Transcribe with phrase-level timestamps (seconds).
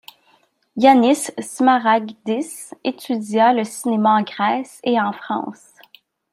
[0.77, 5.75] Yánnis Smaragdís étudia le cinéma en Grèce et en France.